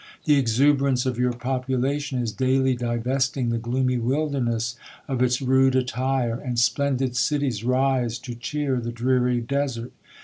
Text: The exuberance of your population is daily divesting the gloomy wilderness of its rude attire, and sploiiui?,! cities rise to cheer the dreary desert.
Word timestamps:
The 0.25 0.33
exuberance 0.33 1.05
of 1.05 1.19
your 1.19 1.33
population 1.33 2.17
is 2.23 2.31
daily 2.31 2.75
divesting 2.75 3.49
the 3.49 3.59
gloomy 3.59 3.99
wilderness 3.99 4.75
of 5.07 5.21
its 5.21 5.43
rude 5.43 5.75
attire, 5.75 6.37
and 6.39 6.57
sploiiui?,! 6.57 7.15
cities 7.15 7.63
rise 7.63 8.17
to 8.17 8.33
cheer 8.33 8.77
the 8.79 8.91
dreary 8.91 9.41
desert. 9.41 9.91